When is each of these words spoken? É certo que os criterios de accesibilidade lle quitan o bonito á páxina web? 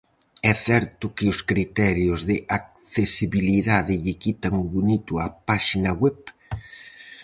É 0.51 0.53
certo 0.67 1.05
que 1.15 1.25
os 1.33 1.39
criterios 1.49 2.19
de 2.29 2.37
accesibilidade 2.59 3.93
lle 4.03 4.15
quitan 4.23 4.53
o 4.63 4.65
bonito 4.75 5.11
á 5.23 5.25
páxina 5.49 5.91
web? 6.01 6.19